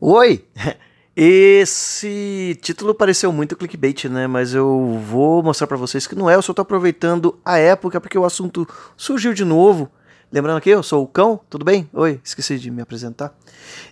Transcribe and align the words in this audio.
Oi! 0.00 0.44
Esse 1.16 2.58
título 2.60 2.92
pareceu 2.92 3.32
muito 3.32 3.54
clickbait, 3.54 4.06
né? 4.06 4.26
Mas 4.26 4.52
eu 4.52 5.00
vou 5.06 5.44
mostrar 5.44 5.68
para 5.68 5.76
vocês 5.76 6.08
que 6.08 6.16
não 6.16 6.28
é. 6.28 6.34
Eu 6.34 6.42
só 6.42 6.52
tô 6.52 6.62
aproveitando 6.62 7.38
a 7.44 7.56
época 7.56 8.00
porque 8.00 8.18
o 8.18 8.24
assunto 8.24 8.66
surgiu 8.96 9.32
de 9.32 9.44
novo. 9.44 9.88
Lembrando 10.32 10.60
que 10.60 10.70
eu 10.70 10.82
sou 10.82 11.04
o 11.04 11.06
Cão, 11.06 11.38
tudo 11.48 11.64
bem? 11.64 11.88
Oi, 11.92 12.20
esqueci 12.24 12.58
de 12.58 12.68
me 12.68 12.82
apresentar. 12.82 13.32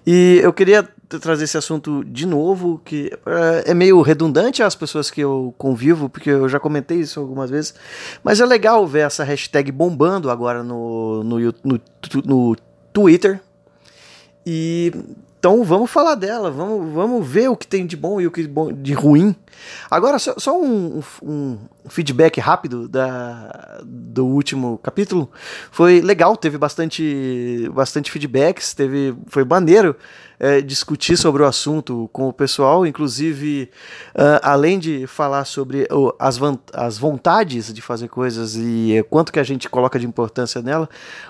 E 0.04 0.40
eu 0.42 0.52
queria 0.52 0.82
trazer 1.20 1.44
esse 1.44 1.56
assunto 1.56 2.02
de 2.04 2.26
novo, 2.26 2.80
que 2.84 3.12
é, 3.64 3.70
é 3.70 3.74
meio 3.74 4.02
redundante 4.02 4.60
às 4.60 4.74
pessoas 4.74 5.08
que 5.08 5.20
eu 5.20 5.54
convivo, 5.56 6.08
porque 6.08 6.30
eu 6.30 6.48
já 6.48 6.58
comentei 6.58 6.98
isso 6.98 7.20
algumas 7.20 7.48
vezes. 7.48 7.72
Mas 8.24 8.40
é 8.40 8.44
legal 8.44 8.84
ver 8.84 9.06
essa 9.06 9.22
hashtag 9.22 9.70
bombando 9.70 10.28
agora 10.28 10.64
no, 10.64 11.22
no, 11.22 11.38
no, 11.38 11.80
no 12.24 12.56
Twitter. 12.92 13.40
E 14.44 14.92
então 15.42 15.64
vamos 15.64 15.90
falar 15.90 16.14
dela, 16.14 16.52
vamos, 16.52 16.94
vamos 16.94 17.26
ver 17.26 17.48
o 17.48 17.56
que 17.56 17.66
tem 17.66 17.84
de 17.84 17.96
bom 17.96 18.20
e 18.20 18.28
o 18.28 18.30
que 18.30 18.48
de 18.76 18.92
ruim. 18.92 19.34
Agora, 19.90 20.16
só, 20.16 20.34
só 20.38 20.56
um, 20.56 21.02
um, 21.20 21.58
feedback 21.88 22.38
rápido 22.38 22.86
da, 22.86 23.80
do 23.84 24.24
último 24.24 24.78
capítulo. 24.78 25.28
Foi 25.72 26.00
legal, 26.00 26.36
teve 26.36 26.56
bastante, 26.56 27.68
bastante 27.74 28.08
feedbacks, 28.12 28.72
teve, 28.72 29.16
foi 29.26 29.44
maneiro 29.44 29.96
é, 30.42 30.60
discutir 30.60 31.16
sobre 31.16 31.40
o 31.44 31.46
assunto 31.46 32.10
com 32.12 32.28
o 32.28 32.32
pessoal, 32.32 32.84
inclusive, 32.84 33.70
uh, 34.12 34.42
além 34.42 34.76
de 34.76 35.06
falar 35.06 35.44
sobre 35.44 35.84
uh, 35.84 36.12
as, 36.18 36.36
as 36.72 36.98
vontades 36.98 37.72
de 37.72 37.80
fazer 37.80 38.08
coisas 38.08 38.56
e 38.56 38.98
uh, 39.00 39.04
quanto 39.04 39.32
que 39.32 39.38
a 39.38 39.44
gente 39.44 39.68
coloca 39.68 40.00
de 40.00 40.04
importância 40.04 40.60
nela, 40.60 40.88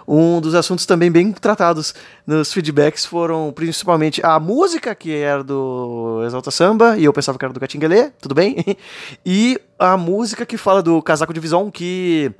um 0.08 0.40
dos 0.40 0.54
assuntos 0.54 0.86
também 0.86 1.12
bem 1.12 1.30
tratados 1.30 1.94
nos 2.26 2.54
feedbacks 2.54 3.04
foram 3.04 3.52
principalmente 3.52 4.24
a 4.24 4.40
música, 4.40 4.94
que 4.94 5.14
era 5.14 5.44
do 5.44 6.22
Exalta 6.24 6.50
Samba, 6.50 6.96
e 6.96 7.04
eu 7.04 7.12
pensava 7.12 7.38
que 7.38 7.44
era 7.44 7.52
do 7.52 7.60
Catinguelê, 7.60 8.08
tudo 8.18 8.34
bem? 8.34 8.64
e 9.26 9.60
a 9.78 9.94
música 9.94 10.46
que 10.46 10.56
fala 10.56 10.82
do 10.82 11.02
casaco 11.02 11.34
de 11.34 11.40
Vison, 11.40 11.70
que 11.70 12.32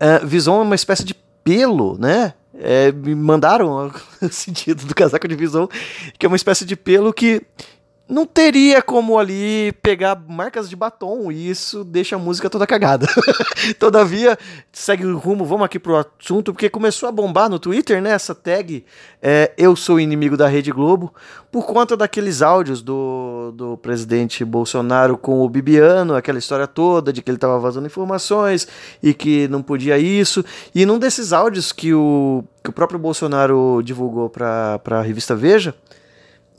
uh, 0.00 0.48
é 0.48 0.50
uma 0.50 0.76
espécie 0.76 1.02
de 1.02 1.16
pelo, 1.42 1.96
né? 1.98 2.34
É, 2.60 2.92
me 2.92 3.14
mandaram 3.14 3.92
o 4.20 4.28
sentido 4.30 4.84
do 4.86 4.94
casaco 4.94 5.28
de 5.28 5.36
visão, 5.36 5.68
que 6.18 6.26
é 6.26 6.28
uma 6.28 6.36
espécie 6.36 6.64
de 6.64 6.76
pelo 6.76 7.12
que 7.12 7.42
não 8.08 8.24
teria 8.24 8.80
como 8.80 9.18
ali 9.18 9.72
pegar 9.82 10.16
marcas 10.28 10.70
de 10.70 10.76
batom 10.76 11.30
e 11.32 11.50
isso 11.50 11.82
deixa 11.82 12.14
a 12.14 12.18
música 12.18 12.48
toda 12.48 12.66
cagada. 12.66 13.06
Todavia, 13.78 14.38
segue 14.72 15.04
o 15.04 15.18
rumo, 15.18 15.44
vamos 15.44 15.64
aqui 15.64 15.78
pro 15.78 15.96
assunto, 15.96 16.52
porque 16.52 16.70
começou 16.70 17.08
a 17.08 17.12
bombar 17.12 17.50
no 17.50 17.58
Twitter, 17.58 18.00
né, 18.00 18.10
essa 18.10 18.34
tag 18.34 18.84
é, 19.20 19.52
Eu 19.58 19.74
sou 19.74 19.98
inimigo 19.98 20.36
da 20.36 20.46
Rede 20.46 20.70
Globo, 20.70 21.12
por 21.50 21.66
conta 21.66 21.96
daqueles 21.96 22.42
áudios 22.42 22.80
do, 22.80 23.52
do 23.52 23.76
presidente 23.78 24.44
Bolsonaro 24.44 25.18
com 25.18 25.40
o 25.40 25.48
Bibiano, 25.48 26.14
aquela 26.14 26.38
história 26.38 26.66
toda 26.66 27.12
de 27.12 27.22
que 27.22 27.30
ele 27.30 27.38
estava 27.38 27.58
vazando 27.58 27.86
informações 27.86 28.68
e 29.02 29.12
que 29.12 29.48
não 29.48 29.62
podia 29.62 29.98
isso. 29.98 30.44
E 30.72 30.86
num 30.86 30.98
desses 30.98 31.32
áudios 31.32 31.72
que 31.72 31.92
o, 31.92 32.44
que 32.62 32.70
o 32.70 32.72
próprio 32.72 33.00
Bolsonaro 33.00 33.80
divulgou 33.82 34.30
para 34.30 34.80
a 34.84 35.02
revista 35.02 35.34
Veja, 35.34 35.74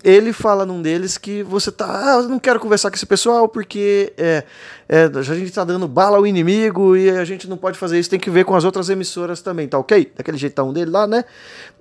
ele 0.03 0.31
fala 0.31 0.65
num 0.65 0.81
deles 0.81 1.17
que 1.17 1.41
você 1.43 1.71
tá. 1.71 1.85
Ah, 1.87 2.21
eu 2.21 2.29
não 2.29 2.39
quero 2.39 2.59
conversar 2.59 2.89
com 2.89 2.95
esse 2.95 3.05
pessoal 3.05 3.47
porque 3.47 4.13
é, 4.17 4.43
é, 4.87 5.03
a 5.03 5.21
gente 5.21 5.51
tá 5.51 5.63
dando 5.63 5.87
bala 5.87 6.17
ao 6.17 6.27
inimigo 6.27 6.95
e 6.95 7.09
a 7.09 7.25
gente 7.25 7.47
não 7.49 7.57
pode 7.57 7.77
fazer 7.77 7.99
isso, 7.99 8.09
tem 8.09 8.19
que 8.19 8.29
ver 8.29 8.45
com 8.45 8.55
as 8.55 8.63
outras 8.63 8.89
emissoras 8.89 9.41
também, 9.41 9.67
tá 9.67 9.77
ok? 9.77 10.11
Daquele 10.15 10.37
jeitão 10.37 10.71
dele 10.71 10.91
lá, 10.91 11.07
né? 11.07 11.25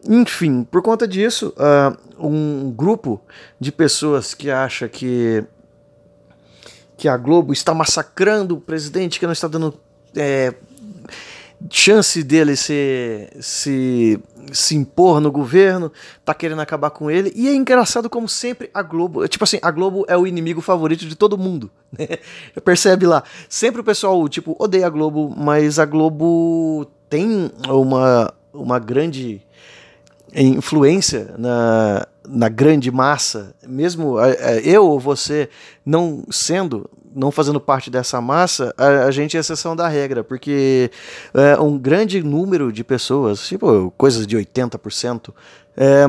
Enfim, 0.08 0.64
por 0.64 0.82
conta 0.82 1.06
disso, 1.06 1.52
uh, 1.56 2.26
um 2.26 2.70
grupo 2.70 3.20
de 3.60 3.70
pessoas 3.70 4.34
que 4.34 4.50
acha 4.50 4.88
que. 4.88 5.44
que 6.96 7.08
a 7.08 7.16
Globo 7.16 7.52
está 7.52 7.74
massacrando 7.74 8.56
o 8.56 8.60
presidente, 8.60 9.20
que 9.20 9.26
não 9.26 9.32
está 9.32 9.46
dando. 9.46 9.74
É, 10.16 10.54
chance 11.70 12.22
dele 12.22 12.56
se, 12.56 13.28
se, 13.40 14.20
se 14.52 14.76
impor 14.76 15.20
no 15.20 15.30
governo, 15.30 15.90
tá 16.24 16.34
querendo 16.34 16.60
acabar 16.60 16.90
com 16.90 17.10
ele. 17.10 17.32
E 17.34 17.48
é 17.48 17.54
engraçado 17.54 18.10
como 18.10 18.28
sempre 18.28 18.70
a 18.72 18.82
Globo, 18.82 19.26
tipo 19.28 19.44
assim, 19.44 19.58
a 19.62 19.70
Globo 19.70 20.04
é 20.08 20.16
o 20.16 20.26
inimigo 20.26 20.60
favorito 20.60 21.06
de 21.06 21.14
todo 21.14 21.38
mundo, 21.38 21.70
né? 21.96 22.18
Percebe 22.64 23.06
lá. 23.06 23.22
Sempre 23.48 23.80
o 23.80 23.84
pessoal, 23.84 24.28
tipo, 24.28 24.56
odeia 24.58 24.86
a 24.86 24.90
Globo, 24.90 25.34
mas 25.36 25.78
a 25.78 25.84
Globo 25.84 26.86
tem 27.08 27.50
uma, 27.68 28.32
uma 28.52 28.78
grande 28.78 29.45
influência 30.42 31.34
na, 31.38 32.06
na 32.28 32.48
grande 32.48 32.90
massa, 32.90 33.54
mesmo 33.66 34.16
eu 34.62 34.86
ou 34.86 35.00
você 35.00 35.48
não 35.84 36.24
sendo 36.30 36.88
não 37.16 37.30
fazendo 37.30 37.58
parte 37.58 37.88
dessa 37.88 38.20
massa, 38.20 38.74
a, 38.76 39.06
a 39.06 39.10
gente 39.10 39.38
é 39.38 39.40
exceção 39.40 39.74
da 39.74 39.88
regra, 39.88 40.22
porque 40.22 40.90
é, 41.32 41.58
um 41.58 41.78
grande 41.78 42.22
número 42.22 42.70
de 42.70 42.84
pessoas, 42.84 43.48
tipo 43.48 43.90
coisas 43.96 44.26
de 44.26 44.36
80%, 44.36 45.32
é, 45.78 46.06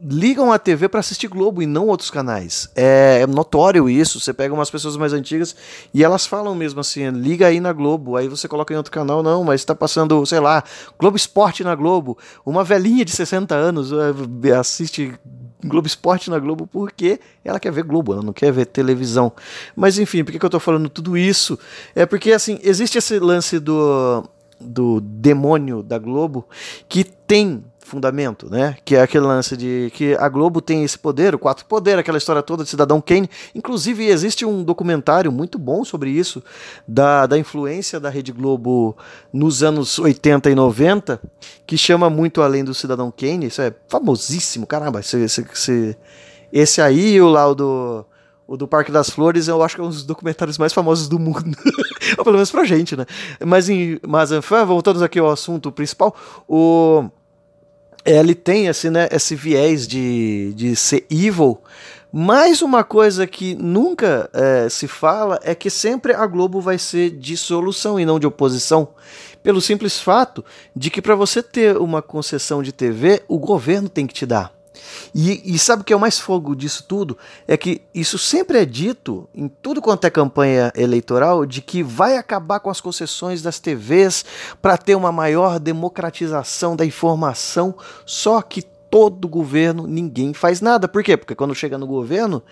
ligam 0.00 0.52
a 0.52 0.58
TV 0.58 0.88
para 0.88 1.00
assistir 1.00 1.28
Globo 1.28 1.60
e 1.60 1.66
não 1.66 1.86
outros 1.86 2.10
canais. 2.10 2.68
É, 2.74 3.20
é, 3.22 3.26
notório 3.26 3.88
isso. 3.88 4.20
Você 4.20 4.32
pega 4.32 4.54
umas 4.54 4.70
pessoas 4.70 4.96
mais 4.96 5.12
antigas 5.12 5.56
e 5.92 6.04
elas 6.04 6.26
falam 6.26 6.54
mesmo 6.54 6.80
assim: 6.80 7.08
liga 7.10 7.46
aí 7.46 7.60
na 7.60 7.72
Globo. 7.72 8.16
Aí 8.16 8.28
você 8.28 8.46
coloca 8.46 8.72
em 8.72 8.76
outro 8.76 8.92
canal, 8.92 9.22
não, 9.22 9.44
mas 9.44 9.60
está 9.60 9.74
passando, 9.74 10.24
sei 10.26 10.40
lá, 10.40 10.62
Globo 10.98 11.16
Esporte 11.16 11.64
na 11.64 11.74
Globo. 11.74 12.16
Uma 12.46 12.62
velhinha 12.62 13.04
de 13.04 13.10
60 13.12 13.54
anos 13.54 13.90
é, 13.92 14.52
assiste 14.52 15.18
Globo 15.64 15.86
Esporte 15.88 16.30
na 16.30 16.38
Globo 16.38 16.66
porque 16.66 17.18
ela 17.44 17.58
quer 17.58 17.72
ver 17.72 17.82
Globo, 17.82 18.12
ela 18.12 18.22
não 18.22 18.32
quer 18.32 18.52
ver 18.52 18.66
televisão. 18.66 19.32
Mas 19.74 19.98
enfim, 19.98 20.22
por 20.22 20.30
que, 20.30 20.38
que 20.38 20.46
eu 20.46 20.50
tô 20.50 20.60
falando 20.60 20.88
tudo 20.88 21.16
isso? 21.16 21.58
É 21.94 22.06
porque 22.06 22.32
assim, 22.32 22.60
existe 22.62 22.98
esse 22.98 23.18
lance 23.18 23.58
do, 23.58 24.24
do 24.60 25.00
demônio 25.00 25.82
da 25.82 25.98
Globo 25.98 26.46
que 26.88 27.02
tem 27.02 27.64
fundamento, 27.88 28.48
né? 28.50 28.76
Que 28.84 28.96
é 28.96 29.02
aquele 29.02 29.24
lance 29.24 29.56
de 29.56 29.90
que 29.94 30.14
a 30.14 30.28
Globo 30.28 30.60
tem 30.60 30.84
esse 30.84 30.98
poder, 30.98 31.34
o 31.34 31.38
quatro 31.38 31.64
poder, 31.64 31.98
aquela 31.98 32.18
história 32.18 32.42
toda 32.42 32.62
de 32.62 32.70
Cidadão 32.70 33.00
Kane. 33.00 33.28
Inclusive, 33.54 34.06
existe 34.06 34.44
um 34.44 34.62
documentário 34.62 35.32
muito 35.32 35.58
bom 35.58 35.84
sobre 35.84 36.10
isso, 36.10 36.42
da, 36.86 37.26
da 37.26 37.38
influência 37.38 37.98
da 37.98 38.10
Rede 38.10 38.30
Globo 38.30 38.96
nos 39.32 39.62
anos 39.62 39.98
80 39.98 40.50
e 40.50 40.54
90, 40.54 41.20
que 41.66 41.78
chama 41.78 42.10
muito 42.10 42.42
além 42.42 42.62
do 42.62 42.74
Cidadão 42.74 43.10
Kane. 43.10 43.46
Isso 43.46 43.62
é 43.62 43.74
famosíssimo, 43.88 44.66
caramba. 44.66 45.00
Esse, 45.00 45.16
esse, 45.18 45.46
esse, 45.52 45.96
esse 46.52 46.82
aí, 46.82 47.20
o 47.20 47.28
lá 47.28 47.48
o 47.48 47.54
do. 47.54 48.06
O 48.50 48.56
do 48.56 48.66
Parque 48.66 48.90
das 48.90 49.10
Flores, 49.10 49.46
eu 49.46 49.62
acho 49.62 49.74
que 49.74 49.80
é 49.82 49.84
um 49.84 49.90
dos 49.90 50.06
documentários 50.06 50.56
mais 50.56 50.72
famosos 50.72 51.06
do 51.06 51.18
mundo. 51.18 51.54
Ou 52.16 52.24
pelo 52.24 52.36
menos 52.36 52.50
pra 52.50 52.64
gente, 52.64 52.96
né? 52.96 53.04
Mas, 53.44 53.68
em, 53.68 54.00
mas 54.08 54.30
voltando 54.66 55.04
aqui 55.04 55.18
ao 55.18 55.28
assunto 55.28 55.70
principal, 55.70 56.16
o, 56.48 57.10
ele 58.16 58.34
tem 58.34 58.66
esse, 58.66 58.90
né, 58.90 59.08
esse 59.10 59.34
viés 59.34 59.86
de, 59.86 60.52
de 60.54 60.76
ser 60.76 61.06
evil. 61.10 61.60
Mas 62.10 62.62
uma 62.62 62.82
coisa 62.82 63.26
que 63.26 63.54
nunca 63.54 64.30
é, 64.32 64.68
se 64.68 64.88
fala 64.88 65.38
é 65.42 65.54
que 65.54 65.68
sempre 65.68 66.14
a 66.14 66.26
Globo 66.26 66.60
vai 66.60 66.78
ser 66.78 67.10
de 67.10 67.36
solução 67.36 68.00
e 68.00 68.06
não 68.06 68.18
de 68.18 68.26
oposição. 68.26 68.88
Pelo 69.42 69.60
simples 69.60 70.00
fato 70.00 70.44
de 70.74 70.90
que 70.90 71.02
para 71.02 71.14
você 71.14 71.42
ter 71.42 71.76
uma 71.76 72.00
concessão 72.00 72.62
de 72.62 72.72
TV, 72.72 73.22
o 73.28 73.38
governo 73.38 73.88
tem 73.88 74.06
que 74.06 74.14
te 74.14 74.24
dar. 74.24 74.57
E, 75.14 75.54
e, 75.54 75.58
sabe 75.58 75.82
o 75.82 75.84
que 75.84 75.92
é 75.92 75.96
o 75.96 76.00
mais 76.00 76.18
fogo 76.18 76.54
disso 76.54 76.84
tudo? 76.86 77.16
É 77.46 77.56
que 77.56 77.82
isso 77.94 78.18
sempre 78.18 78.58
é 78.58 78.64
dito 78.64 79.28
em 79.34 79.48
tudo 79.48 79.80
quanto 79.80 80.06
é 80.06 80.10
campanha 80.10 80.72
eleitoral 80.76 81.46
de 81.46 81.62
que 81.62 81.82
vai 81.82 82.16
acabar 82.16 82.60
com 82.60 82.70
as 82.70 82.80
concessões 82.80 83.42
das 83.42 83.58
TVs 83.58 84.24
para 84.60 84.76
ter 84.76 84.94
uma 84.94 85.12
maior 85.12 85.58
democratização 85.58 86.76
da 86.76 86.84
informação, 86.84 87.74
só 88.04 88.40
que 88.42 88.62
todo 88.90 89.28
governo, 89.28 89.86
ninguém 89.86 90.32
faz 90.32 90.60
nada. 90.60 90.88
Por 90.88 91.02
quê? 91.02 91.16
Porque 91.16 91.34
quando 91.34 91.54
chega 91.54 91.76
no 91.76 91.86
governo, 91.86 92.42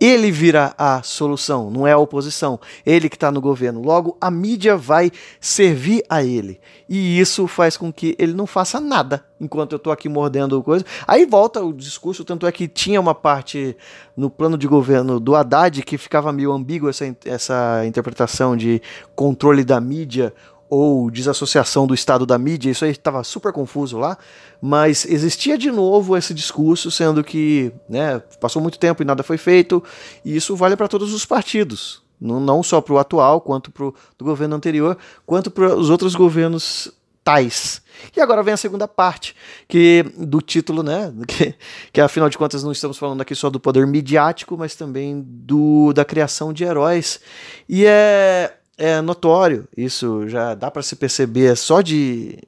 ele 0.00 0.30
vira 0.30 0.74
a 0.76 1.02
solução, 1.02 1.70
não 1.70 1.86
é 1.86 1.92
a 1.92 1.98
oposição. 1.98 2.60
Ele 2.84 3.08
que 3.08 3.16
está 3.16 3.30
no 3.30 3.40
governo. 3.40 3.82
Logo, 3.82 4.16
a 4.20 4.30
mídia 4.30 4.76
vai 4.76 5.10
servir 5.40 6.02
a 6.08 6.22
ele. 6.22 6.60
E 6.88 7.18
isso 7.18 7.46
faz 7.46 7.76
com 7.76 7.92
que 7.92 8.14
ele 8.18 8.32
não 8.32 8.46
faça 8.46 8.80
nada 8.80 9.24
enquanto 9.40 9.72
eu 9.72 9.76
estou 9.76 9.92
aqui 9.92 10.08
mordendo 10.08 10.62
coisa. 10.62 10.84
Aí 11.06 11.26
volta 11.26 11.62
o 11.62 11.72
discurso, 11.72 12.24
tanto 12.24 12.46
é 12.46 12.52
que 12.52 12.66
tinha 12.68 13.00
uma 13.00 13.14
parte 13.14 13.76
no 14.16 14.30
plano 14.30 14.56
de 14.56 14.66
governo 14.66 15.20
do 15.20 15.34
Haddad 15.34 15.82
que 15.82 15.98
ficava 15.98 16.32
meio 16.32 16.52
ambíguo 16.52 16.88
essa, 16.88 17.04
essa 17.24 17.84
interpretação 17.86 18.56
de 18.56 18.80
controle 19.14 19.64
da 19.64 19.80
mídia 19.80 20.32
ou 20.68 21.10
desassociação 21.10 21.86
do 21.86 21.94
Estado 21.94 22.26
da 22.26 22.38
mídia, 22.38 22.70
isso 22.70 22.84
aí 22.84 22.90
estava 22.90 23.22
super 23.24 23.52
confuso 23.52 23.98
lá, 23.98 24.18
mas 24.60 25.04
existia 25.04 25.56
de 25.56 25.70
novo 25.70 26.16
esse 26.16 26.34
discurso, 26.34 26.90
sendo 26.90 27.22
que 27.22 27.72
né, 27.88 28.18
passou 28.40 28.60
muito 28.60 28.78
tempo 28.78 29.02
e 29.02 29.06
nada 29.06 29.22
foi 29.22 29.38
feito, 29.38 29.82
e 30.24 30.36
isso 30.36 30.56
vale 30.56 30.76
para 30.76 30.88
todos 30.88 31.12
os 31.12 31.24
partidos, 31.24 32.02
não, 32.20 32.40
não 32.40 32.62
só 32.62 32.80
para 32.80 32.94
o 32.94 32.98
atual, 32.98 33.40
quanto 33.40 33.70
para 33.70 33.86
o 33.86 33.94
governo 34.20 34.56
anterior, 34.56 34.96
quanto 35.24 35.50
para 35.50 35.74
os 35.74 35.90
outros 35.90 36.14
governos 36.14 36.92
fatais. 37.26 37.82
E 38.16 38.20
agora 38.20 38.42
vem 38.42 38.54
a 38.54 38.56
segunda 38.56 38.86
parte, 38.86 39.34
que 39.66 40.04
do 40.16 40.40
título, 40.40 40.82
né? 40.82 41.12
Que, 41.26 41.54
que 41.92 42.00
afinal 42.00 42.28
de 42.28 42.38
contas 42.38 42.62
não 42.62 42.70
estamos 42.70 42.96
falando 42.96 43.20
aqui 43.20 43.34
só 43.34 43.50
do 43.50 43.58
poder 43.58 43.86
midiático, 43.86 44.56
mas 44.56 44.76
também 44.76 45.20
do 45.26 45.92
da 45.92 46.04
criação 46.04 46.52
de 46.52 46.62
heróis. 46.62 47.20
E 47.68 47.84
é, 47.84 48.55
é 48.78 49.00
notório, 49.00 49.66
isso 49.76 50.28
já 50.28 50.54
dá 50.54 50.70
para 50.70 50.82
se 50.82 50.96
perceber 50.96 51.56
só 51.56 51.80
de 51.80 52.38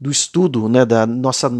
do 0.00 0.10
estudo, 0.10 0.68
né, 0.68 0.84
da 0.84 1.06
nossa 1.06 1.50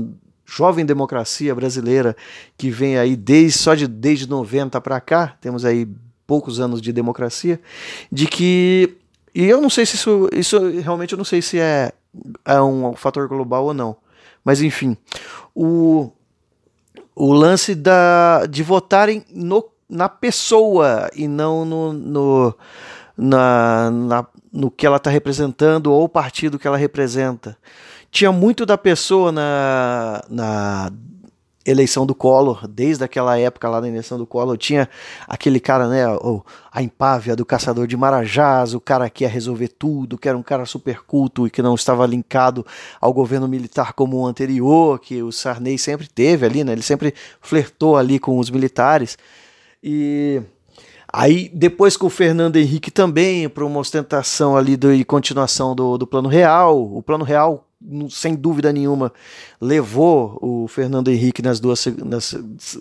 jovem 0.46 0.86
democracia 0.86 1.54
brasileira 1.54 2.16
que 2.56 2.70
vem 2.70 2.96
aí 2.96 3.14
desde 3.16 3.58
só 3.58 3.74
de 3.74 3.86
desde 3.86 4.28
90 4.28 4.80
para 4.80 5.00
cá, 5.00 5.36
temos 5.40 5.64
aí 5.64 5.86
poucos 6.26 6.60
anos 6.60 6.80
de 6.80 6.92
democracia, 6.92 7.60
de 8.10 8.26
que 8.26 8.96
e 9.34 9.44
eu 9.44 9.60
não 9.60 9.70
sei 9.70 9.84
se 9.86 9.94
isso, 9.94 10.28
isso 10.32 10.58
realmente 10.80 11.12
eu 11.12 11.18
não 11.18 11.24
sei 11.24 11.42
se 11.42 11.58
é, 11.58 11.92
é 12.44 12.60
um 12.60 12.94
fator 12.94 13.28
global 13.28 13.66
ou 13.66 13.74
não. 13.74 13.96
Mas 14.44 14.62
enfim, 14.62 14.96
o, 15.54 16.10
o 17.14 17.32
lance 17.32 17.74
da, 17.74 18.46
de 18.46 18.62
votarem 18.62 19.24
no, 19.30 19.64
na 19.88 20.08
pessoa 20.08 21.10
e 21.14 21.28
não 21.28 21.64
no, 21.64 21.92
no, 21.92 22.54
na, 23.18 23.90
na, 23.90 24.26
no 24.52 24.70
que 24.70 24.86
ela 24.86 24.96
está 24.96 25.10
representando 25.10 25.92
ou 25.92 26.04
o 26.04 26.08
partido 26.08 26.58
que 26.58 26.68
ela 26.68 26.76
representa. 26.76 27.58
Tinha 28.12 28.30
muito 28.30 28.64
da 28.64 28.78
pessoa 28.78 29.32
na, 29.32 30.24
na 30.30 30.92
eleição 31.66 32.06
do 32.06 32.14
Collor, 32.14 32.66
desde 32.66 33.04
aquela 33.04 33.38
época 33.38 33.68
lá 33.68 33.80
na 33.80 33.88
eleição 33.88 34.16
do 34.16 34.26
Collor, 34.26 34.56
tinha 34.56 34.88
aquele 35.26 35.60
cara, 35.60 35.88
né, 35.88 36.08
o, 36.08 36.42
a 36.72 36.82
empávia 36.82 37.36
do 37.36 37.44
caçador 37.44 37.86
de 37.86 37.96
Marajás, 37.96 38.72
o 38.72 38.80
cara 38.80 39.10
que 39.10 39.24
ia 39.24 39.28
resolver 39.28 39.68
tudo, 39.68 40.16
que 40.16 40.28
era 40.28 40.38
um 40.38 40.42
cara 40.42 40.64
super 40.64 41.02
culto 41.02 41.46
e 41.46 41.50
que 41.50 41.60
não 41.60 41.74
estava 41.74 42.06
linkado 42.06 42.64
ao 43.00 43.12
governo 43.12 43.46
militar 43.46 43.92
como 43.92 44.16
o 44.16 44.26
anterior, 44.26 44.98
que 44.98 45.22
o 45.22 45.30
Sarney 45.30 45.76
sempre 45.76 46.08
teve 46.08 46.46
ali, 46.46 46.64
né, 46.64 46.72
ele 46.72 46.82
sempre 46.82 47.12
flertou 47.40 47.96
ali 47.96 48.18
com 48.18 48.38
os 48.38 48.48
militares. 48.48 49.18
E 49.82 50.42
Aí, 51.10 51.50
depois 51.54 51.96
com 51.96 52.06
o 52.06 52.10
Fernando 52.10 52.56
Henrique 52.56 52.90
também, 52.90 53.48
para 53.48 53.64
uma 53.64 53.80
ostentação 53.80 54.56
ali 54.56 54.76
do, 54.76 54.92
e 54.92 55.04
continuação 55.04 55.74
do, 55.74 55.96
do 55.96 56.06
Plano 56.06 56.28
Real. 56.28 56.78
O 56.94 57.02
Plano 57.02 57.24
Real 57.24 57.68
sem 58.10 58.34
dúvida 58.34 58.72
nenhuma, 58.72 59.12
levou 59.60 60.38
o 60.42 60.66
Fernando 60.66 61.08
Henrique 61.08 61.40
nas 61.40 61.60
duas, 61.60 61.86
nas, 61.86 62.34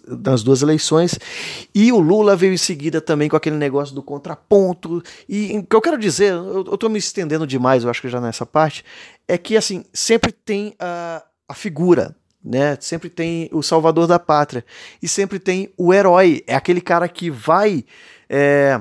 nas 0.07 0.43
duas 0.43 0.61
eleições. 0.61 1.19
E 1.73 1.91
o 1.91 1.99
Lula 1.99 2.35
veio 2.35 2.53
em 2.53 2.57
seguida 2.57 2.99
também 2.99 3.29
com 3.29 3.35
aquele 3.35 3.55
negócio 3.55 3.93
do 3.93 4.01
contraponto. 4.01 5.03
E 5.29 5.57
o 5.57 5.63
que 5.63 5.75
eu 5.75 5.81
quero 5.81 5.97
dizer, 5.97 6.33
eu 6.33 6.73
estou 6.73 6.89
me 6.89 6.97
estendendo 6.97 7.45
demais, 7.45 7.83
eu 7.83 7.89
acho 7.89 8.01
que 8.01 8.09
já 8.09 8.19
nessa 8.19 8.45
parte, 8.45 8.83
é 9.27 9.37
que 9.37 9.55
assim, 9.55 9.85
sempre 9.93 10.31
tem 10.31 10.73
a, 10.79 11.23
a 11.47 11.53
figura. 11.53 12.15
Né? 12.47 12.77
Sempre 12.79 13.09
tem 13.09 13.49
o 13.51 13.61
salvador 13.61 14.07
da 14.07 14.17
pátria 14.17 14.63
e 15.03 15.07
sempre 15.07 15.37
tem 15.37 15.69
o 15.77 15.93
herói, 15.93 16.45
é 16.47 16.55
aquele 16.55 16.79
cara 16.79 17.09
que 17.09 17.29
vai 17.29 17.83
é, 18.29 18.79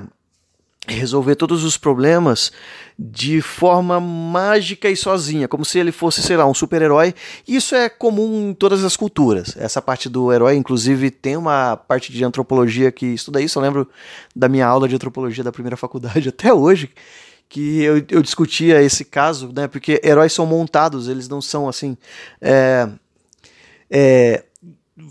resolver 0.87 1.35
todos 1.35 1.65
os 1.65 1.77
problemas 1.77 2.49
de 2.97 3.41
forma 3.41 3.99
mágica 3.99 4.89
e 4.89 4.95
sozinha, 4.95 5.49
como 5.49 5.65
se 5.65 5.77
ele 5.77 5.91
fosse, 5.91 6.23
sei 6.23 6.37
lá, 6.37 6.45
um 6.45 6.53
super-herói. 6.53 7.13
Isso 7.45 7.75
é 7.75 7.89
comum 7.89 8.51
em 8.51 8.53
todas 8.53 8.85
as 8.85 8.95
culturas. 8.95 9.53
Essa 9.57 9.81
parte 9.81 10.07
do 10.07 10.31
herói, 10.31 10.55
inclusive, 10.55 11.11
tem 11.11 11.35
uma 11.35 11.75
parte 11.75 12.09
de 12.13 12.23
antropologia 12.23 12.89
que 12.89 13.07
estuda 13.07 13.41
isso. 13.41 13.59
Eu 13.59 13.63
lembro 13.63 13.89
da 14.33 14.47
minha 14.47 14.65
aula 14.65 14.87
de 14.87 14.95
antropologia 14.95 15.43
da 15.43 15.51
primeira 15.51 15.75
faculdade 15.75 16.29
até 16.29 16.53
hoje, 16.53 16.89
que 17.49 17.81
eu, 17.83 17.97
eu 18.09 18.21
discutia 18.21 18.81
esse 18.81 19.03
caso, 19.03 19.51
né? 19.53 19.67
Porque 19.67 19.99
heróis 20.01 20.31
são 20.31 20.45
montados, 20.45 21.09
eles 21.09 21.27
não 21.27 21.41
são 21.41 21.67
assim. 21.67 21.97
É, 22.41 22.87
é, 23.89 24.43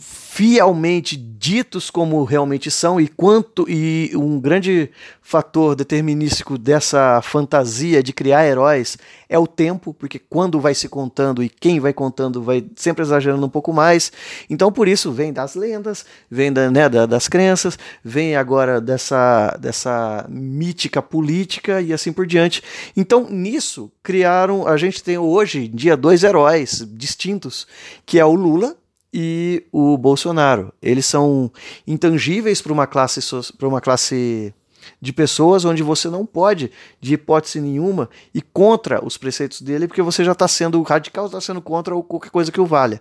fielmente 0.00 1.16
ditos 1.16 1.90
como 1.90 2.24
realmente 2.24 2.72
são 2.72 3.00
e 3.00 3.06
quanto 3.06 3.70
e 3.70 4.10
um 4.16 4.40
grande 4.40 4.90
fator 5.22 5.76
determinístico 5.76 6.58
dessa 6.58 7.20
fantasia 7.22 8.02
de 8.02 8.12
criar 8.12 8.44
heróis 8.44 8.98
é 9.28 9.38
o 9.38 9.46
tempo, 9.46 9.94
porque 9.94 10.18
quando 10.18 10.58
vai 10.58 10.74
se 10.74 10.88
contando 10.88 11.40
e 11.40 11.48
quem 11.48 11.78
vai 11.78 11.92
contando 11.92 12.42
vai 12.42 12.66
sempre 12.74 13.02
exagerando 13.02 13.46
um 13.46 13.48
pouco 13.48 13.72
mais. 13.72 14.10
Então 14.50 14.72
por 14.72 14.88
isso 14.88 15.12
vem 15.12 15.32
das 15.32 15.54
lendas, 15.54 16.04
vem 16.28 16.52
da, 16.52 16.68
né, 16.68 16.88
da, 16.88 17.06
das 17.06 17.28
crenças, 17.28 17.78
vem 18.02 18.34
agora 18.34 18.80
dessa 18.80 19.56
dessa 19.60 20.26
mítica 20.28 21.00
política 21.00 21.80
e 21.80 21.92
assim 21.92 22.12
por 22.12 22.26
diante. 22.26 22.60
Então 22.96 23.28
nisso 23.30 23.90
criaram, 24.02 24.66
a 24.66 24.76
gente 24.76 25.02
tem 25.02 25.16
hoje 25.16 25.68
dia 25.68 25.96
dois 25.96 26.24
heróis 26.24 26.84
distintos, 26.90 27.68
que 28.04 28.18
é 28.18 28.24
o 28.24 28.34
Lula 28.34 28.76
e 29.18 29.64
o 29.72 29.96
Bolsonaro. 29.96 30.70
Eles 30.82 31.06
são 31.06 31.50
intangíveis 31.86 32.60
para 32.60 32.70
uma 32.70 32.86
classe 32.86 33.20
para 33.56 33.66
uma 33.66 33.80
classe 33.80 34.52
de 35.00 35.10
pessoas 35.10 35.64
onde 35.64 35.82
você 35.82 36.08
não 36.08 36.26
pode, 36.26 36.70
de 37.00 37.14
hipótese 37.14 37.60
nenhuma, 37.60 38.10
ir 38.34 38.42
contra 38.52 39.04
os 39.04 39.16
preceitos 39.16 39.62
dele, 39.62 39.88
porque 39.88 40.02
você 40.02 40.22
já 40.22 40.32
está 40.32 40.46
sendo 40.46 40.80
radical, 40.82 41.26
está 41.26 41.40
sendo 41.40 41.62
contra 41.62 41.94
qualquer 42.02 42.30
coisa 42.30 42.52
que 42.52 42.60
o 42.60 42.66
valha. 42.66 43.00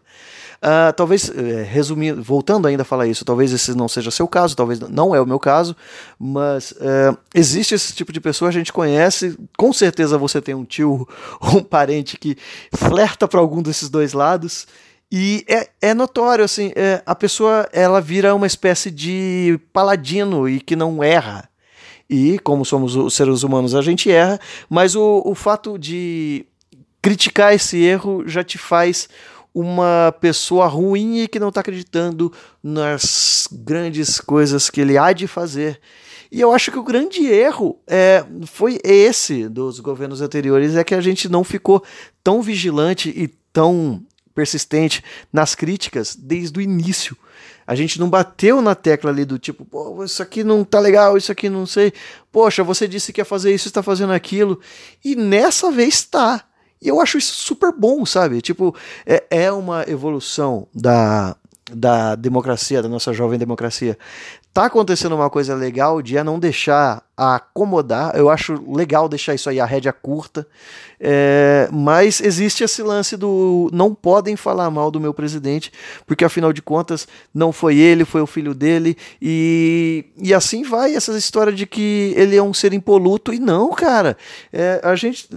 Uh, 0.57 0.93
talvez, 0.95 1.29
é, 1.29 1.63
resumindo, 1.63 2.23
voltando 2.23 2.67
ainda 2.67 2.81
a 2.81 2.85
falar 2.85 3.07
isso, 3.07 3.25
talvez 3.25 3.51
esse 3.51 3.75
não 3.75 3.87
seja 3.87 4.09
seu 4.09 4.27
caso, 4.27 4.55
talvez 4.55 4.79
não 4.79 5.13
é 5.13 5.19
o 5.19 5.25
meu 5.25 5.37
caso, 5.37 5.75
mas 6.17 6.71
uh, 6.71 7.15
existe 7.33 7.75
esse 7.75 7.93
tipo 7.93 8.11
de 8.11 8.21
pessoa, 8.21 8.49
a 8.49 8.53
gente 8.53 8.71
conhece, 8.71 9.37
com 9.57 9.73
certeza 9.73 10.17
você 10.17 10.41
tem 10.41 10.55
um 10.55 10.65
tio 10.65 11.07
ou 11.41 11.57
um 11.59 11.63
parente 11.63 12.17
que 12.17 12.37
flerta 12.73 13.27
para 13.27 13.39
algum 13.39 13.61
desses 13.61 13.89
dois 13.89 14.13
lados, 14.13 14.65
e 15.11 15.45
é, 15.47 15.69
é 15.81 15.93
notório, 15.93 16.43
assim, 16.43 16.71
é, 16.75 17.01
a 17.05 17.15
pessoa 17.15 17.67
ela 17.71 18.01
vira 18.01 18.33
uma 18.33 18.47
espécie 18.47 18.89
de 18.89 19.59
paladino 19.71 20.49
e 20.49 20.59
que 20.59 20.75
não 20.75 21.03
erra. 21.03 21.49
E, 22.09 22.37
como 22.39 22.65
somos 22.65 22.95
os 22.95 23.13
seres 23.13 23.43
humanos, 23.43 23.73
a 23.73 23.81
gente 23.81 24.11
erra, 24.11 24.39
mas 24.69 24.95
o, 24.95 25.23
o 25.25 25.33
fato 25.33 25.77
de 25.77 26.45
criticar 27.01 27.53
esse 27.53 27.83
erro 27.83 28.23
já 28.27 28.43
te 28.43 28.57
faz 28.57 29.07
uma 29.53 30.13
pessoa 30.19 30.67
ruim 30.67 31.19
e 31.19 31.27
que 31.27 31.39
não 31.39 31.49
está 31.49 31.61
acreditando 31.61 32.31
nas 32.61 33.47
grandes 33.51 34.19
coisas 34.19 34.69
que 34.69 34.81
ele 34.81 34.97
há 34.97 35.13
de 35.13 35.27
fazer. 35.27 35.79
E 36.31 36.41
eu 36.41 36.51
acho 36.51 36.71
que 36.71 36.79
o 36.79 36.83
grande 36.83 37.25
erro 37.25 37.79
é, 37.87 38.25
foi 38.45 38.79
esse 38.83 39.47
dos 39.47 39.79
governos 39.79 40.21
anteriores, 40.21 40.75
é 40.75 40.83
que 40.83 40.93
a 40.93 40.99
gente 40.99 41.29
não 41.29 41.43
ficou 41.43 41.81
tão 42.23 42.41
vigilante 42.41 43.09
e 43.15 43.29
tão 43.53 44.03
persistente 44.35 45.03
nas 45.31 45.55
críticas 45.55 46.15
desde 46.15 46.59
o 46.59 46.61
início. 46.61 47.17
A 47.65 47.73
gente 47.73 47.99
não 47.99 48.09
bateu 48.09 48.61
na 48.61 48.75
tecla 48.75 49.09
ali 49.09 49.25
do 49.25 49.39
tipo, 49.39 49.65
pô, 49.65 50.03
isso 50.03 50.21
aqui 50.21 50.43
não 50.43 50.63
tá 50.63 50.79
legal, 50.79 51.17
isso 51.17 51.31
aqui 51.31 51.49
não 51.49 51.65
sei. 51.65 51.91
Poxa, 52.31 52.63
você 52.63 52.87
disse 52.87 53.11
que 53.11 53.21
ia 53.21 53.25
fazer 53.25 53.55
isso, 53.55 53.67
está 53.67 53.81
fazendo 53.81 54.13
aquilo. 54.13 54.59
E 55.03 55.15
nessa 55.15 55.71
vez 55.71 56.03
tá. 56.03 56.43
E 56.79 56.87
eu 56.87 57.01
acho 57.01 57.17
isso 57.17 57.33
super 57.33 57.71
bom, 57.71 58.05
sabe? 58.05 58.41
Tipo, 58.41 58.75
é, 59.05 59.23
é 59.31 59.51
uma 59.51 59.83
evolução 59.87 60.67
da, 60.71 61.35
da 61.71 62.13
democracia, 62.13 62.83
da 62.83 62.89
nossa 62.89 63.11
jovem 63.13 63.39
democracia. 63.39 63.97
Tá 64.55 64.67
acontecendo 64.67 65.15
uma 65.15 65.29
coisa 65.29 65.53
legal 65.53 66.01
de 66.01 66.17
a 66.17 66.23
não 66.23 66.39
deixar 66.39 67.03
acomodar. 67.17 68.15
Eu 68.15 68.29
acho 68.29 68.53
legal 68.71 69.09
deixar 69.09 69.33
isso 69.33 69.49
aí 69.49 69.59
a 69.59 69.65
rédea 69.65 69.91
curta. 69.91 70.47
É, 70.97 71.67
mas 71.73 72.21
existe 72.21 72.63
esse 72.63 72.81
lance 72.81 73.17
do 73.17 73.69
não 73.73 73.93
podem 73.93 74.37
falar 74.37 74.71
mal 74.71 74.89
do 74.89 74.99
meu 74.99 75.13
presidente, 75.13 75.73
porque 76.07 76.23
afinal 76.23 76.53
de 76.53 76.61
contas 76.61 77.05
não 77.33 77.51
foi 77.51 77.75
ele, 77.75 78.05
foi 78.05 78.21
o 78.21 78.25
filho 78.27 78.53
dele. 78.53 78.97
E, 79.21 80.05
e 80.17 80.33
assim 80.33 80.63
vai 80.63 80.95
essa 80.95 81.11
história 81.17 81.51
de 81.51 81.65
que 81.65 82.13
ele 82.15 82.37
é 82.37 82.41
um 82.41 82.53
ser 82.53 82.73
impoluto. 82.73 83.33
E 83.33 83.39
não, 83.39 83.71
cara. 83.71 84.15
É, 84.53 84.79
a 84.81 84.95
gente 84.95 85.27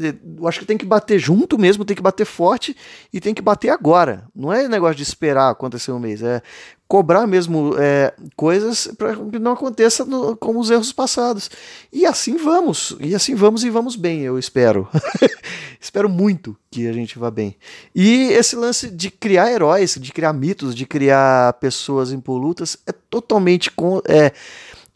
eu 0.40 0.46
acho 0.46 0.60
que 0.60 0.64
tem 0.64 0.78
que 0.78 0.86
bater 0.86 1.18
junto 1.18 1.58
mesmo, 1.58 1.84
tem 1.84 1.96
que 1.96 2.02
bater 2.02 2.24
forte 2.24 2.76
e 3.12 3.20
tem 3.20 3.34
que 3.34 3.42
bater 3.42 3.70
agora. 3.70 4.28
Não 4.32 4.52
é 4.52 4.68
negócio 4.68 4.94
de 4.94 5.02
esperar 5.02 5.50
acontecer 5.50 5.90
um 5.90 5.98
mês. 5.98 6.22
É 6.22 6.40
cobrar 6.88 7.26
mesmo 7.26 7.74
é, 7.78 8.14
coisas 8.34 8.88
para 8.96 9.14
que 9.14 9.38
não 9.38 9.52
aconteça 9.52 10.06
no, 10.06 10.34
como 10.34 10.58
os 10.58 10.70
erros 10.70 10.90
passados. 10.90 11.50
E 11.92 12.06
assim 12.06 12.38
vamos, 12.38 12.96
e 12.98 13.14
assim 13.14 13.34
vamos 13.34 13.62
e 13.62 13.68
vamos 13.68 13.94
bem, 13.94 14.22
eu 14.22 14.38
espero. 14.38 14.88
espero 15.78 16.08
muito 16.08 16.56
que 16.70 16.88
a 16.88 16.92
gente 16.92 17.18
vá 17.18 17.30
bem. 17.30 17.54
E 17.94 18.30
esse 18.32 18.56
lance 18.56 18.88
de 18.90 19.10
criar 19.10 19.52
heróis, 19.52 19.98
de 20.00 20.10
criar 20.10 20.32
mitos, 20.32 20.74
de 20.74 20.86
criar 20.86 21.52
pessoas 21.54 22.10
impolutas 22.10 22.78
é 22.86 22.92
totalmente 22.92 23.70
com, 23.70 24.00
é, 24.06 24.32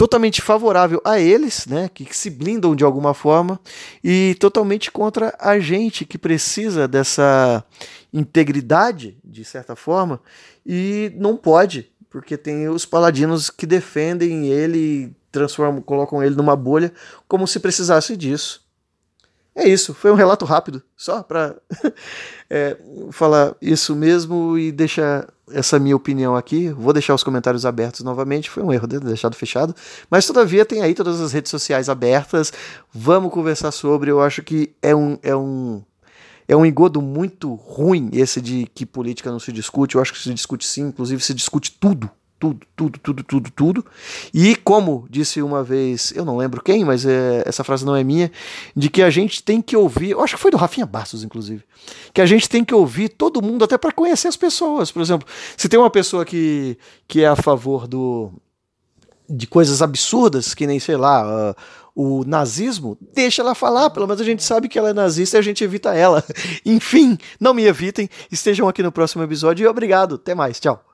totalmente 0.03 0.43
favorável 0.43 1.01
a 1.05 1.21
eles, 1.21 1.65
né, 1.65 1.89
que, 1.89 2.05
que 2.05 2.17
se 2.17 2.29
blindam 2.29 2.75
de 2.75 2.83
alguma 2.83 3.15
forma, 3.15 3.61
e 4.03 4.35
totalmente 4.41 4.91
contra 4.91 5.33
a 5.39 5.61
gente 5.61 6.05
que 6.05 6.19
precisa 6.19 6.89
dessa 6.89 7.65
integridade, 8.13 9.17
de 9.25 9.45
certa 9.45 9.77
forma, 9.77 10.21
e 10.67 11.13
não 11.15 11.37
pode, 11.37 11.89
porque 12.11 12.37
tem 12.37 12.69
os 12.69 12.85
paladinos 12.85 13.49
que 13.49 13.65
defendem 13.65 14.49
ele, 14.49 15.15
transformam, 15.31 15.81
colocam 15.81 16.21
ele 16.21 16.35
numa 16.35 16.57
bolha 16.57 16.93
como 17.29 17.47
se 17.47 17.61
precisasse 17.61 18.17
disso. 18.17 18.62
É 19.55 19.69
isso, 19.69 19.93
foi 19.93 20.11
um 20.11 20.15
relato 20.15 20.45
rápido, 20.47 20.83
só 20.97 21.23
para 21.23 21.55
é, 22.49 22.77
falar 23.11 23.55
isso 23.61 23.95
mesmo 23.95 24.57
e 24.57 24.73
deixar 24.73 25.29
essa 25.51 25.79
minha 25.79 25.95
opinião 25.95 26.35
aqui. 26.35 26.71
Vou 26.71 26.93
deixar 26.93 27.15
os 27.15 27.23
comentários 27.23 27.67
abertos 27.67 28.01
novamente, 28.01 28.49
foi 28.49 28.63
um 28.63 28.73
erro 28.73 28.87
de 28.87 28.99
deixado 28.99 29.37
fechado, 29.37 29.75
mas 30.11 30.27
todavia 30.27 30.65
tem 30.65 30.81
aí 30.81 30.95
todas 30.95 31.21
as 31.21 31.33
redes 31.33 31.51
sociais 31.51 31.91
abertas. 31.91 32.53
Vamos 32.93 33.31
conversar 33.31 33.73
sobre. 33.73 34.11
Eu 34.11 34.23
acho 34.23 34.43
que 34.43 34.75
é 34.81 34.95
um, 34.95 35.19
é 35.23 35.37
um 35.37 35.83
é 36.49 36.57
um 36.57 36.67
engodo 36.67 37.01
muito 37.01 37.55
ruim 37.55 38.11
esse 38.13 38.41
de 38.41 38.67
que 38.75 38.85
política 38.85 39.31
não 39.31 39.39
se 39.39 39.53
discute. 39.53 39.95
Eu 39.95 40.03
acho 40.03 40.13
que 40.13 40.19
se 40.19 40.33
discute 40.33 40.67
sim, 40.67 40.89
inclusive 40.89 41.23
se 41.23 41.35
discute 41.35 41.77
tudo, 41.79 42.11
tudo, 42.43 42.67
tudo, 42.75 42.99
tudo, 42.99 43.23
tudo, 43.23 43.51
tudo. 43.53 43.87
E 44.35 44.57
como 44.57 45.07
disse 45.09 45.41
uma 45.41 45.63
vez, 45.63 46.13
eu 46.17 46.25
não 46.25 46.37
lembro 46.37 46.61
quem, 46.61 46.85
mas 46.85 47.07
é, 47.07 47.45
essa 47.47 47.63
frase 47.63 47.87
não 47.87 47.95
é 47.95 48.03
minha, 48.03 48.33
de 48.75 48.91
que 48.91 49.01
a 49.01 49.11
gente 49.11 49.45
tem 49.45 49.63
que 49.63 49.77
ouvir, 49.77 50.11
eu 50.11 50.21
acho 50.21 50.35
que 50.35 50.43
foi 50.43 50.51
do 50.51 50.57
Rafinha 50.57 50.85
Bastos, 50.85 51.23
inclusive, 51.23 51.63
que 52.13 52.21
a 52.21 52.27
gente 52.27 52.49
tem 52.49 52.65
que 52.65 52.75
ouvir 52.75 53.11
todo 53.11 53.41
mundo 53.41 53.65
até 53.65 53.79
para 53.79 53.93
conhecer 53.93 54.27
as 54.27 54.37
pessoas. 54.37 54.91
Por 54.91 55.01
exemplo, 55.01 55.29
se 55.57 55.69
tem 55.69 55.79
uma 55.79 55.91
pessoa 55.91 56.25
que, 56.25 56.77
que 57.07 57.23
é 57.23 57.29
a 57.29 57.37
favor 57.37 57.87
do 57.87 58.33
de 59.31 59.47
coisas 59.47 59.81
absurdas, 59.81 60.53
que 60.53 60.67
nem, 60.67 60.79
sei 60.79 60.97
lá, 60.97 61.53
uh, 61.53 61.55
o 61.95 62.25
nazismo, 62.25 62.99
deixa 63.15 63.41
ela 63.41 63.55
falar, 63.55 63.89
pelo 63.89 64.07
menos 64.07 64.21
a 64.21 64.25
gente 64.25 64.43
sabe 64.43 64.69
que 64.69 64.79
ela 64.79 64.91
é 64.91 64.93
nazista 64.93 65.37
e 65.37 65.39
a 65.39 65.43
gente 65.43 65.63
evita 65.63 65.95
ela. 65.95 66.23
Enfim, 66.67 67.17
não 67.41 67.55
me 67.55 67.65
evitem, 67.65 68.11
estejam 68.31 68.69
aqui 68.69 68.83
no 68.83 68.93
próximo 68.93 69.23
episódio 69.23 69.65
e 69.65 69.67
obrigado, 69.67 70.17
até 70.17 70.35
mais, 70.35 70.61
tchau. 70.61 70.85